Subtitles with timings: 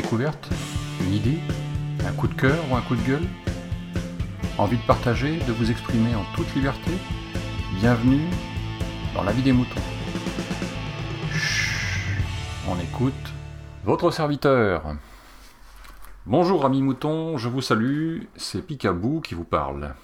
[0.00, 0.48] découverte
[1.02, 1.38] Une idée
[2.06, 3.26] Un coup de cœur ou un coup de gueule
[4.56, 6.90] Envie de partager, de vous exprimer en toute liberté
[7.74, 8.26] Bienvenue
[9.14, 9.80] dans la vie des moutons.
[12.66, 13.12] On écoute
[13.84, 14.84] votre serviteur.
[16.24, 19.94] Bonjour amis moutons, je vous salue, c'est Picabou qui vous parle.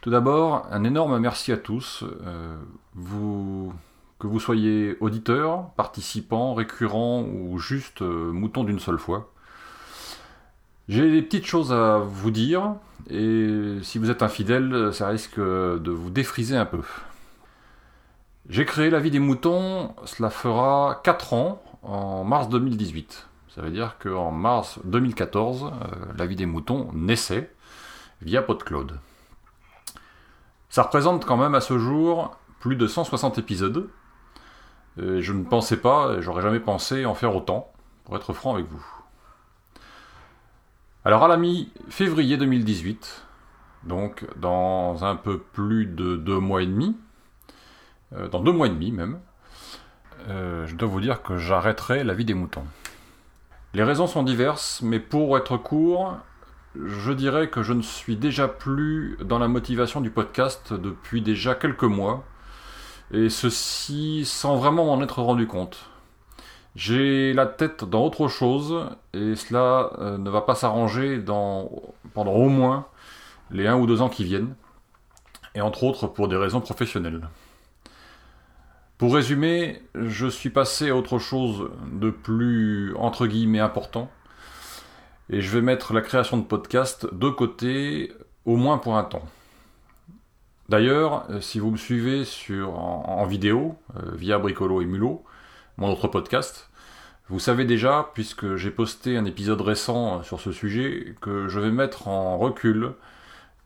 [0.00, 2.04] Tout d'abord, un énorme merci à tous.
[2.24, 2.56] Euh,
[2.94, 3.74] vous,
[4.18, 9.32] que vous soyez auditeur, participant, récurrent ou juste euh, mouton d'une seule fois.
[10.88, 12.74] J'ai des petites choses à vous dire,
[13.10, 16.80] et si vous êtes infidèle, ça risque de vous défriser un peu.
[18.48, 23.28] J'ai créé la vie des moutons, cela fera 4 ans, en mars 2018.
[23.54, 25.68] Ça veut dire qu'en mars 2014, euh,
[26.16, 27.52] la vie des moutons naissait
[28.22, 28.98] via PodCloud.
[30.70, 33.88] Ça représente quand même à ce jour plus de 160 épisodes.
[34.98, 37.72] Je ne pensais pas, et j'aurais jamais pensé en faire autant,
[38.04, 38.84] pour être franc avec vous.
[41.04, 43.24] Alors à la mi-février 2018,
[43.84, 46.96] donc dans un peu plus de deux mois et demi,
[48.14, 49.20] euh, dans deux mois et demi même,
[50.28, 52.64] euh, je dois vous dire que j'arrêterai la vie des moutons.
[53.74, 56.18] Les raisons sont diverses, mais pour être court,
[56.74, 61.54] je dirais que je ne suis déjà plus dans la motivation du podcast depuis déjà
[61.54, 62.24] quelques mois,
[63.12, 65.86] et ceci sans vraiment m'en être rendu compte.
[66.76, 72.48] J'ai la tête dans autre chose, et cela euh, ne va pas s'arranger pendant au
[72.48, 72.86] moins
[73.50, 74.54] les un ou deux ans qui viennent,
[75.54, 77.28] et entre autres pour des raisons professionnelles.
[78.98, 84.10] Pour résumer, je suis passé à autre chose de plus entre guillemets important,
[85.30, 88.12] et je vais mettre la création de podcast de côté,
[88.44, 89.24] au moins pour un temps.
[90.68, 95.24] D'ailleurs, euh, si vous me suivez sur, en, vidéo, euh, via Bricolo et Mulot,
[95.78, 96.68] mon autre podcast,
[97.30, 101.70] vous savez déjà, puisque j'ai posté un épisode récent sur ce sujet, que je vais
[101.70, 102.92] mettre en recul,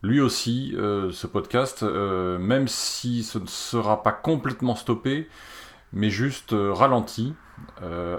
[0.01, 5.29] lui aussi, euh, ce podcast, même si ce ne sera pas complètement stoppé,
[5.91, 7.33] mais juste ralenti,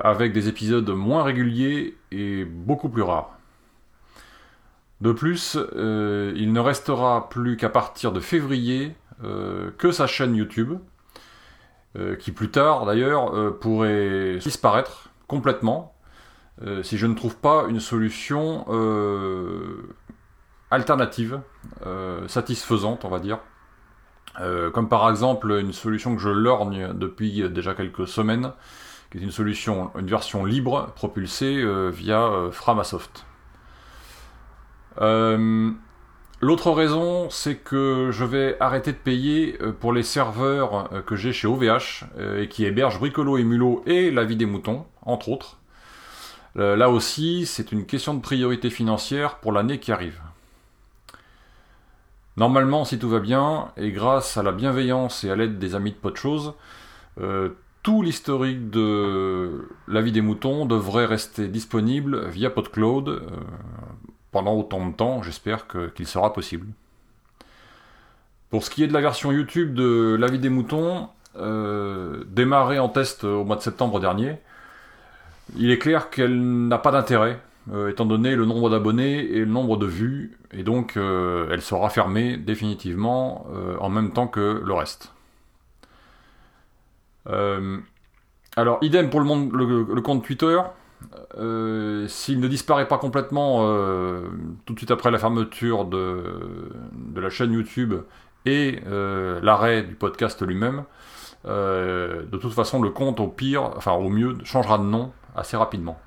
[0.02, 3.38] avec des épisodes moins réguliers et beaucoup plus rares.
[5.00, 8.94] De plus, euh, il ne restera plus qu'à partir de février
[9.24, 10.74] euh, que sa chaîne YouTube,
[11.96, 15.90] euh, qui plus tard d'ailleurs pourrait disparaître complètement
[16.82, 18.64] si je ne trouve pas une solution
[20.70, 21.40] alternative,
[22.28, 23.40] satisfaisante on va dire.
[24.72, 28.52] comme par exemple une solution que je lorgne depuis déjà quelques semaines,
[29.10, 33.26] qui est une solution, une version libre propulsée via Framasoft.
[35.00, 35.70] Euh,
[36.40, 41.16] l'autre raison, c'est que je vais arrêter de payer euh, pour les serveurs euh, que
[41.16, 42.04] j'ai chez OVH
[42.38, 45.58] et qui hébergent Bricolo et Mulot et La Vie des Moutons, entre autres.
[46.56, 50.20] Là aussi, c'est une question de priorité financière pour l'année qui arrive.
[52.36, 55.90] Normalement, si tout va bien, et grâce à la bienveillance et à l'aide des amis
[55.90, 56.54] de Podchose,
[57.82, 63.22] tout l'historique de La Vie des Moutons devrait rester disponible via PodCloud
[64.34, 66.66] pendant autant de temps, j'espère qu'il sera possible.
[68.50, 72.80] Pour ce qui est de la version YouTube de La vie des moutons, euh, démarrée
[72.80, 74.40] en test au mois de septembre dernier,
[75.56, 77.40] il est clair qu'elle n'a pas d'intérêt,
[77.72, 81.62] euh, étant donné le nombre d'abonnés et le nombre de vues, et donc euh, elle
[81.62, 83.46] sera fermée définitivement
[83.78, 85.12] en même temps que le reste.
[88.56, 90.58] alors, idem pour le compte Twitter,
[91.36, 94.28] euh, s'il ne disparaît pas complètement euh,
[94.64, 96.70] tout de suite après la fermeture de,
[97.14, 97.94] la chaîne YouTube
[98.46, 100.84] et euh, l'arrêt du podcast lui-même,
[101.44, 105.98] de toute façon le compte au pire, enfin au mieux, changera de nom assez rapidement.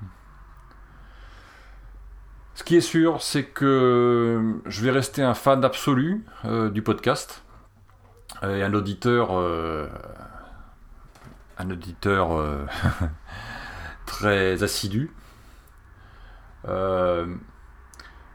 [2.54, 6.24] Ce qui est sûr, c'est que je vais rester un fan absolu
[6.72, 7.44] du podcast
[8.42, 9.30] et un auditeur,
[11.58, 12.30] un auditeur
[14.08, 15.12] très assidu.
[16.66, 17.26] Euh,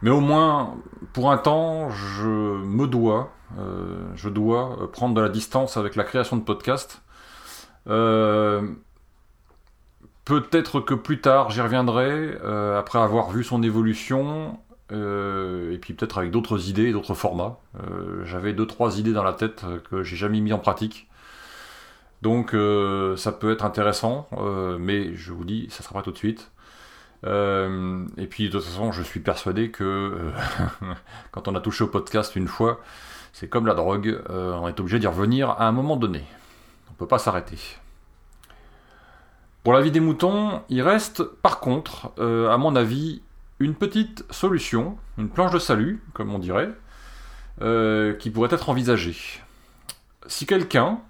[0.02, 0.76] mais au moins,
[1.12, 6.04] pour un temps, je me dois, euh, je dois prendre de la distance avec la
[6.04, 7.02] création de podcasts.
[7.88, 8.68] Euh,
[10.24, 12.38] peut-être que plus tard, j'y reviendrai,
[12.78, 14.60] après avoir vu son évolution,
[14.92, 17.60] et puis peut-être avec d'autres idées, d'autres formats.
[18.24, 21.10] J'avais deux, trois idées dans la tête que j'ai jamais mis en pratique.
[22.24, 26.14] Donc euh, ça peut être intéressant, euh, mais je vous dis, ça sera pas tout
[26.14, 26.52] de suite.
[27.26, 30.32] Euh, et puis de toute façon, je suis persuadé que
[31.32, 32.80] quand on a touché au podcast une fois,
[33.34, 36.24] c'est comme la drogue, on est obligé d'y revenir à un moment donné.
[36.88, 37.58] On ne peut pas s'arrêter.
[39.66, 43.22] Pour la vie des moutons, il reste par contre, à mon avis,
[43.60, 46.70] une petite solution, une planche de salut, comme on dirait,
[48.20, 49.18] qui pourrait être envisagée.
[50.28, 51.02] Si quelqu'un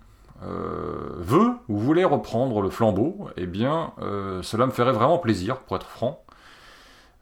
[0.44, 3.94] euh, veut ou voulait reprendre le flambeau, eh bien,
[4.42, 6.24] cela me ferait vraiment plaisir, pour être franc.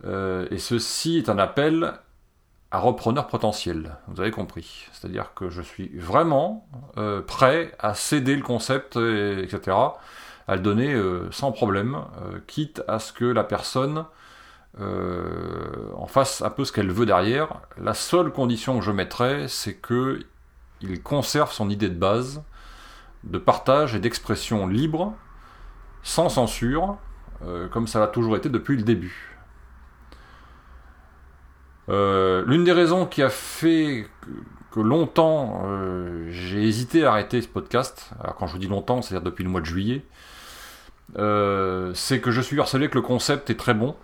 [0.06, 1.94] et ceci est un appel
[2.71, 4.88] à repreneur potentiel, vous avez compris.
[4.94, 6.68] C'est-à-dire que je suis vraiment
[7.27, 9.74] prêt à céder le concept, etc
[10.51, 14.06] à le donner euh, sans problème, euh, quitte à ce que la personne
[14.81, 17.62] euh, en fasse un peu ce qu'elle veut derrière.
[17.77, 20.19] La seule condition que je mettrais, c'est que
[20.81, 22.44] il conserve son idée de base
[23.23, 25.13] de partage et d'expression libre,
[26.03, 26.97] sans censure,
[27.71, 29.38] comme ça l'a toujours été depuis le début.
[31.88, 34.07] L'une des raisons qui a fait
[34.71, 35.63] que, longtemps
[36.29, 39.50] j'ai hésité à arrêter ce podcast, alors quand je vous dis longtemps, c'est-à-dire depuis le
[39.50, 40.03] mois de juillet,
[41.17, 43.95] euh, c'est que je suis persuadé que le concept est très bon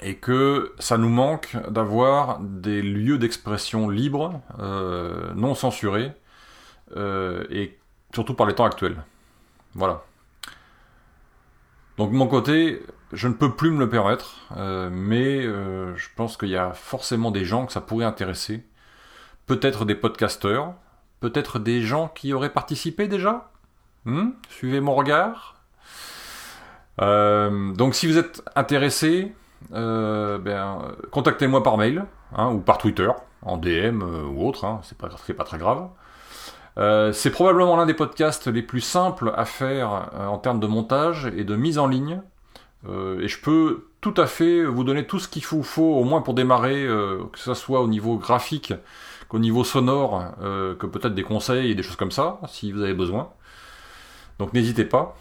[0.00, 6.12] et que ça nous manque d'avoir des lieux d'expression libres, euh, non censurés,
[6.96, 7.78] euh, et
[8.18, 8.96] surtout par les temps actuels.
[9.74, 10.02] Voilà.
[11.98, 12.82] Donc de mon côté,
[13.12, 14.42] je ne peux plus me le permettre,
[14.90, 18.64] mais je pense qu'il y a forcément des gens que ça pourrait intéresser.
[19.46, 20.74] Peut-être des podcasteurs,
[21.20, 23.50] peut-être des gens qui auraient participé déjà.
[24.04, 24.30] Hmm?
[24.48, 25.56] Suivez mon regard.
[27.00, 29.32] Euh, donc si vous êtes intéressé,
[29.72, 30.82] euh, ben,
[31.12, 32.04] contactez-moi par mail
[32.34, 33.10] hein, ou par Twitter,
[33.42, 35.08] en DM euh, ou autre, hein, c'est pas
[35.44, 35.88] très grave.
[37.12, 41.44] C'est probablement l'un des podcasts les plus simples à faire en termes de montage et
[41.44, 42.20] de mise en ligne.
[42.86, 46.20] et je peux tout à fait vous donner tout ce qu'il faut, faut, au moins
[46.20, 46.86] pour démarrer,
[47.32, 48.72] que ce soit au niveau graphique
[49.28, 52.94] qu'au niveau sonore, que peut-être des conseils et des choses comme ça, si vous avez
[52.94, 53.30] besoin.
[54.38, 55.16] Donc n'hésitez pas.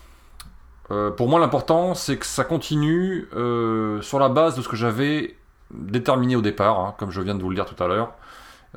[0.91, 4.75] Euh, pour moi, l'important, c'est que ça continue euh, sur la base de ce que
[4.75, 5.35] j'avais
[5.71, 8.13] déterminé au départ, hein, comme je viens de vous le dire tout à l'heure.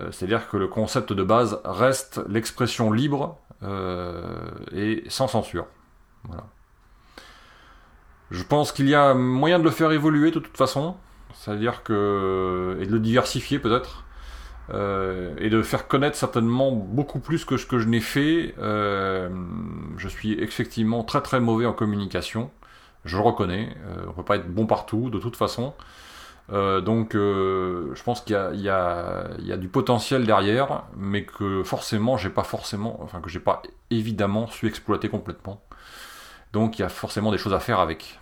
[0.00, 3.38] Euh, c'est-à-dire que le concept de base reste l'expression libre
[4.73, 5.67] et sans censure.
[8.31, 10.97] Je pense qu'il y a moyen de le faire évoluer de toute façon,
[11.35, 14.05] c'est-à-dire que et de le diversifier peut-être.
[14.73, 18.55] Euh, et de faire connaître certainement beaucoup plus que ce que je n'ai fait.
[18.58, 19.29] Euh,
[19.97, 22.50] je suis effectivement très très mauvais en communication,
[23.05, 23.76] je le reconnais.
[23.87, 25.75] Euh, on peut pas être bon partout de toute façon.
[26.50, 32.99] Donc je pense qu'il y, a, du potentiel derrière, mais que forcément j'ai pas forcément,
[33.02, 35.62] enfin que j'ai pas évidemment su exploiter complètement.
[36.52, 38.19] Donc il y a forcément des choses à faire avec.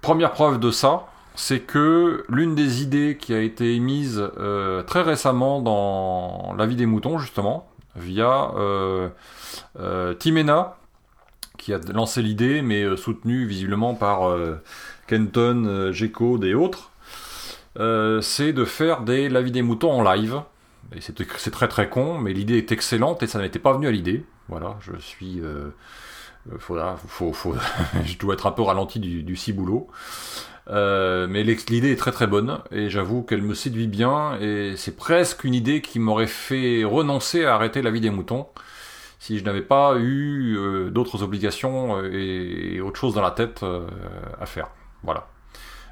[0.00, 5.02] Première preuve de ça, c'est que l'une des idées qui a été émise euh, très
[5.02, 9.08] récemment dans La vie des moutons, justement, via euh,
[9.78, 10.76] euh, Timena,
[11.56, 14.36] qui a lancé l'idée, mais soutenue visiblement par
[15.12, 16.90] Kenton, G-Code et autres,
[18.22, 20.40] c'est de faire des La vie des moutons en live.
[21.00, 24.24] C'est très très con, mais l'idée est excellente et ça n'était pas venu à l'idée.
[24.48, 25.40] Voilà, je suis.
[26.58, 27.54] Faudra, faut, faut,
[28.04, 29.88] je dois être un peu ralenti du, ciboulot.
[30.70, 34.94] Euh, mais l'idée est très très bonne et j'avoue qu'elle me séduit bien et c'est
[34.94, 38.46] presque une idée qui m'aurait fait renoncer à arrêter la vie des moutons
[39.18, 43.64] si je n'avais pas eu euh, d'autres obligations euh, et, autre chose dans la tête
[44.40, 44.68] à faire.
[45.02, 45.26] Voilà.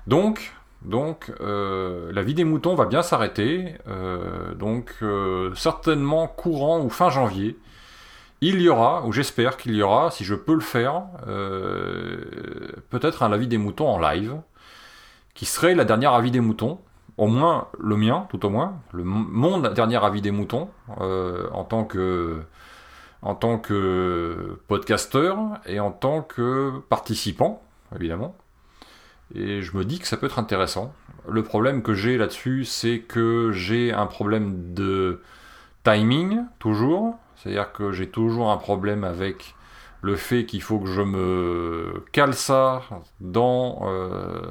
[0.07, 0.53] Donc,
[0.83, 3.75] donc la vie des moutons va bien s'arrêter.
[4.57, 4.95] donc
[5.55, 7.59] certainement courant ou fin janvier.
[8.41, 11.03] Il y aura, ou j'espère qu'il y aura, si je peux le faire,
[12.89, 14.41] peut-être un La vie des moutons en live
[15.35, 16.81] qui serait la dernière avis des moutons,
[17.17, 20.69] au moins le mien, tout au moins, le, mon dernier avis des moutons,
[21.01, 22.43] euh, en tant que
[23.23, 27.63] en tant que podcasteur et en tant que participant,
[27.95, 28.35] évidemment.
[29.35, 30.93] Et je me dis que ça peut être intéressant.
[31.29, 35.21] Le problème que j'ai là-dessus, c'est que j'ai un problème de
[35.85, 37.17] timing, toujours.
[37.37, 39.55] C'est-à-dire que j'ai toujours un problème avec
[40.03, 42.83] le fait qu'il faut que je me cale ça
[43.21, 44.51] dans, euh,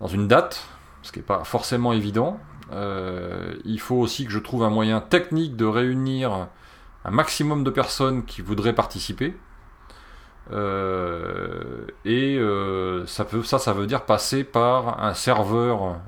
[0.00, 0.66] dans une date,
[1.02, 2.38] ce qui n'est pas forcément évident.
[2.72, 6.48] Euh, il faut aussi que je trouve un moyen technique de réunir
[7.04, 9.36] un maximum de personnes qui voudraient participer.
[10.52, 15.98] Euh, et euh, ça, peut, ça, ça veut dire passer par un serveur,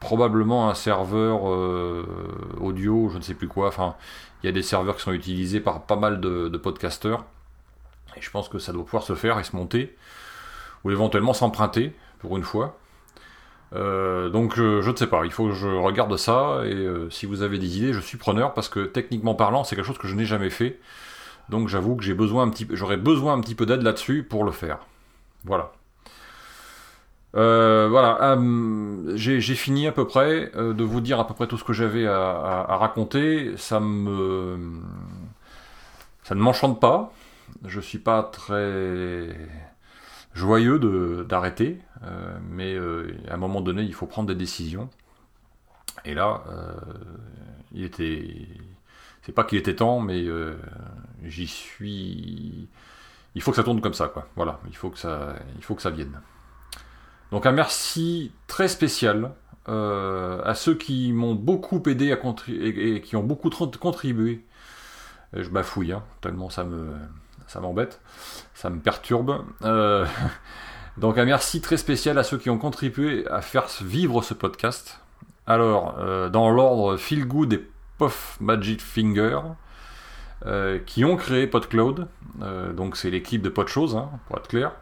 [0.00, 1.44] probablement un serveur
[2.60, 3.68] audio, je ne sais plus quoi.
[3.68, 3.94] Enfin,
[4.42, 7.24] il y a des serveurs qui sont utilisés par pas mal de, de podcasteurs.
[8.16, 9.96] Et je pense que ça doit pouvoir se faire et se monter.
[10.84, 12.76] Ou éventuellement s'emprunter pour une fois.
[13.74, 17.24] Euh, donc je, ne sais pas, il faut que je regarde ça et euh, si
[17.24, 20.08] vous avez des idées, je suis preneur parce que techniquement parlant, c'est quelque chose que
[20.08, 20.78] je n'ai jamais fait.
[21.48, 24.44] Donc j'avoue que j'ai besoin un petit, j'aurais besoin un petit peu d'aide là-dessus pour
[24.44, 24.78] le faire.
[25.44, 25.72] Voilà.
[27.34, 31.46] Euh, voilà, euh, j'ai fini à peu près euh, de vous dire à peu près
[31.46, 33.56] tout ce que j'avais à, raconter.
[33.56, 34.80] Ça me,
[36.24, 37.12] ça ne m'enchante pas.
[37.64, 39.36] Je suis pas très
[40.34, 40.78] joyeux
[41.24, 41.78] d'arrêter,
[42.50, 42.76] mais
[43.28, 44.88] à un moment donné, il faut prendre des décisions.
[46.04, 46.42] Et là,
[47.72, 48.48] il était,
[49.22, 50.24] c'est pas qu'il était temps, mais
[51.24, 52.68] j'y suis.
[53.34, 54.28] Il faut que ça tourne comme ça, quoi.
[54.36, 56.20] Voilà, il faut que ça, il faut que ça vienne.
[57.32, 59.30] Donc un merci très spécial
[59.68, 64.44] euh, à ceux qui m'ont beaucoup aidé à et, qui ont beaucoup contribué.
[65.32, 66.92] je bafouille, hein, tellement ça me
[67.46, 68.00] ça m'embête,
[68.54, 69.44] ça me perturbe.
[69.62, 70.04] Euh,
[70.98, 75.00] donc un merci très spécial à ceux qui ont contribué à faire vivre ce podcast.
[75.46, 77.70] Alors, euh, dans l'ordre Feel Good et
[78.02, 79.40] Puff Magic Finger,
[80.86, 82.08] qui ont créé PodCloud,
[82.74, 84.72] donc c'est l'équipe de PodChose, hein, pour être clair,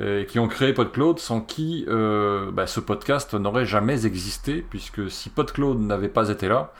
[0.00, 5.10] euh, qui ont créé PodCloud, sans qui euh, bah, ce podcast n'aurait jamais existé, puisque
[5.10, 6.72] si PodCloud n'avait pas été là,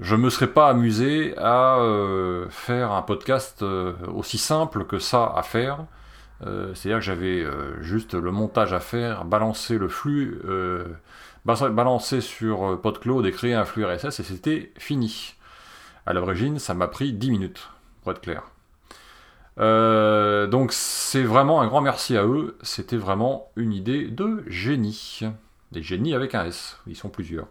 [0.00, 3.64] je me serais pas amusé à euh, faire un podcast
[4.12, 5.84] aussi simple que ça à faire.
[6.42, 7.46] C'est-à-dire que j'avais
[7.80, 10.40] juste le montage à faire, balancer le flux,
[11.44, 15.34] balancer sur PodCloud et créer un flux RSS et c'était fini.
[16.04, 17.68] À l'origine, ça m'a pris 10 minutes,
[18.02, 18.42] pour être clair.
[19.58, 22.56] Euh, donc c'est vraiment un grand merci à eux.
[22.62, 25.20] C'était vraiment une idée de génie.
[25.70, 26.78] Des génies avec un S.
[26.86, 27.46] Ils sont plusieurs.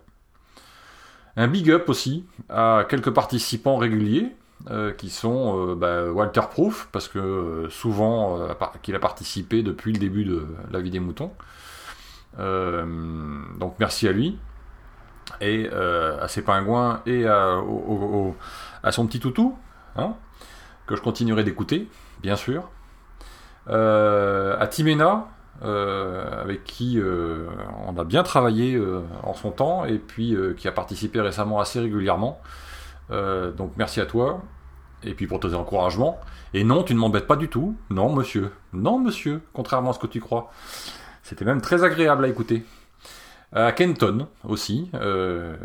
[1.38, 4.32] Un big up aussi à quelques participants réguliers
[4.70, 8.40] euh, qui sont euh, bah, Walter Proof parce que souvent
[8.82, 11.32] qu'il a participé depuis le début de la vie des moutons.
[12.38, 14.38] donc merci à lui
[15.40, 17.62] et à ses pingouins et à,
[18.92, 19.58] son petit toutou.
[19.98, 20.16] Hein
[20.92, 21.88] que je continuerai d'écouter,
[22.22, 22.70] bien sûr.
[23.70, 25.28] Euh, à Timena,
[25.64, 27.46] euh, avec qui euh,
[27.88, 28.82] on a bien travaillé
[29.24, 32.42] en son temps et puis qui a participé récemment assez régulièrement.
[33.12, 34.42] Donc merci à toi
[35.04, 36.20] et puis pour tes encouragements.
[36.54, 37.76] Et non, tu ne m'embêtes pas du tout.
[37.90, 38.52] Non, monsieur.
[38.74, 40.52] Non, monsieur, contrairement à ce que tu crois.
[41.24, 42.66] C'était même très agréable à écouter
[43.54, 45.56] à Kenton aussi, euh,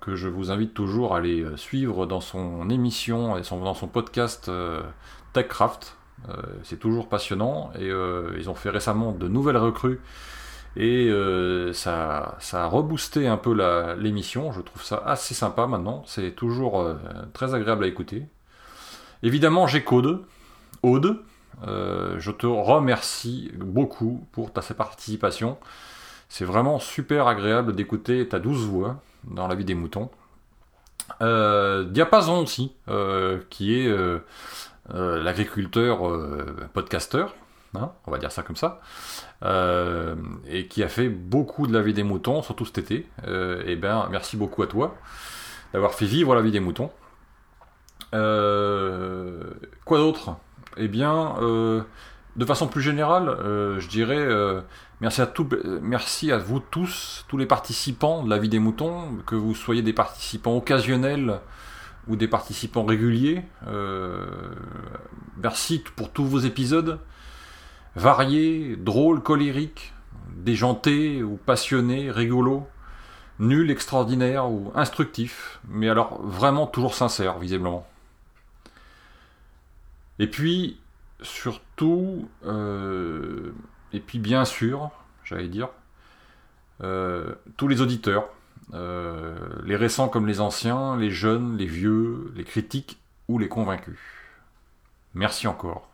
[0.00, 4.48] que je vous invite toujours à aller suivre dans son émission et dans son podcast
[4.48, 4.82] euh,
[5.34, 5.96] TechCraft.
[6.28, 7.88] Euh, c'est toujours passionnant et
[8.38, 10.00] ils ont fait récemment de nouvelles recrues
[10.76, 11.10] et
[11.74, 13.52] ça, ça a reboosté un peu
[13.98, 14.52] l'émission.
[14.52, 16.02] Je trouve ça assez sympa maintenant.
[16.06, 16.86] C'est toujours
[17.32, 18.26] très agréable à écouter.
[19.22, 20.22] Évidemment, j'ai Code.
[20.82, 21.22] Aude,
[21.62, 25.58] je te remercie beaucoup pour ta participation.
[26.28, 30.10] C'est vraiment super agréable d'écouter ta douce voix dans la vie des moutons.
[31.20, 34.20] Euh, Diapason aussi, euh, qui est euh,
[34.88, 36.00] l'agriculteur
[36.72, 37.34] podcasteur,
[37.74, 38.80] hein, on va dire ça comme ça,
[39.44, 43.06] et qui a fait beaucoup de la vie des moutons, surtout cet été.
[43.26, 44.96] et eh bien, merci beaucoup à toi
[45.72, 46.90] d'avoir fait vivre la vie des moutons.
[48.10, 50.36] quoi d'autre?
[50.76, 53.36] Eh bien, de façon plus générale,
[53.78, 54.26] je dirais
[55.02, 55.32] Merci à,
[55.82, 59.82] merci à vous tous, tous les participants de la vie des moutons, que vous soyez
[59.82, 61.40] des participants occasionnels
[62.06, 63.42] ou des participants réguliers.
[63.66, 64.28] Euh,
[65.38, 67.00] merci pour tous vos épisodes,
[67.96, 69.92] variés, drôles, colériques,
[70.36, 72.66] déjantés ou passionnés, rigolos,
[73.38, 77.86] nuls, extraordinaires ou instructifs, mais alors vraiment toujours sincères, visiblement.
[80.18, 80.78] Et puis,
[81.22, 83.52] surtout, euh,
[83.92, 84.90] et puis bien sûr,
[85.24, 85.68] j'allais dire,
[86.82, 88.28] euh, tous les auditeurs,
[88.74, 93.98] euh, les récents comme les anciens, les jeunes, les vieux, les critiques ou les convaincus.
[95.14, 95.91] Merci encore.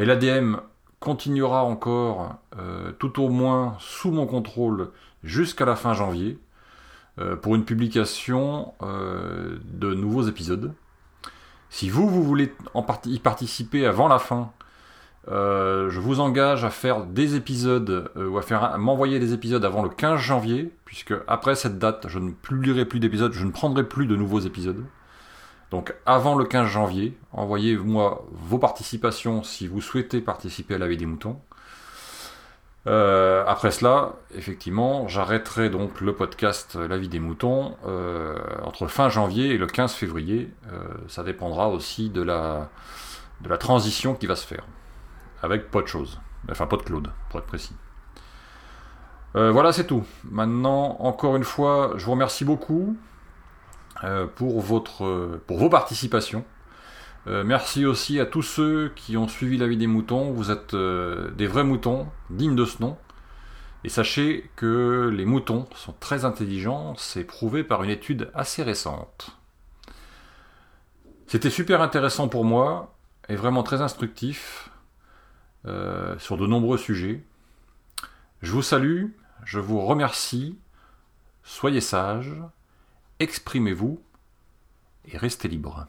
[0.00, 0.56] Et l'ADM
[0.98, 4.90] continuera encore, euh, tout au moins sous mon contrôle,
[5.22, 6.38] jusqu'à la fin janvier,
[7.42, 10.72] pour une publication de nouveaux épisodes.
[11.68, 12.54] Si vous, vous voulez
[13.04, 14.52] y participer avant la fin,
[15.28, 19.82] euh, je vous engage à faire des épisodes euh, ou à m'envoyer des épisodes avant
[19.82, 23.84] le 15 janvier, puisque après cette date, je ne publierai plus d'épisodes, je ne prendrai
[23.84, 24.84] plus de nouveaux épisodes.
[25.70, 30.96] Donc avant le 15 janvier, envoyez-moi vos participations si vous souhaitez participer à la vie
[30.96, 31.40] des moutons.
[32.86, 37.76] Euh, après cela, effectivement, j'arrêterai donc le podcast La vie des moutons
[38.64, 40.50] entre fin janvier et le 15 février.
[41.08, 42.68] ça dépendra aussi de la,
[43.58, 44.64] transition qui va se faire
[45.42, 46.20] avec pas de choses.
[46.50, 47.74] Enfin, pas de Claude, pour être précis.
[49.36, 50.04] Euh, voilà, c'est tout.
[50.24, 53.09] Maintenant, encore une fois, je vous remercie beaucoup euh,
[54.36, 56.44] pour, votre, pour vos participations.
[57.26, 60.32] Euh, merci aussi à tous ceux qui ont suivi la vie des moutons.
[60.32, 62.96] Vous êtes euh, des vrais moutons, dignes de ce nom.
[63.84, 69.38] Et sachez que les moutons sont très intelligents, c'est prouvé par une étude assez récente.
[71.26, 72.94] C'était super intéressant pour moi
[73.28, 74.70] et vraiment très instructif
[75.66, 77.24] euh, sur de nombreux sujets.
[78.42, 79.06] Je vous salue,
[79.44, 80.58] je vous remercie,
[81.42, 82.34] soyez sages,
[83.20, 84.00] exprimez-vous
[85.04, 85.86] et restez libres.